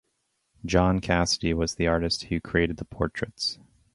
[0.65, 3.59] John Cassidy was the artist who created the portraits.